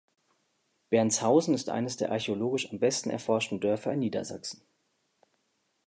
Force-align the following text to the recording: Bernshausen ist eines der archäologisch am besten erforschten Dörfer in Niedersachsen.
Bernshausen 0.89 1.53
ist 1.53 1.69
eines 1.69 1.95
der 1.95 2.11
archäologisch 2.11 2.71
am 2.71 2.79
besten 2.79 3.11
erforschten 3.11 3.59
Dörfer 3.59 3.93
in 3.93 3.99
Niedersachsen. 3.99 4.63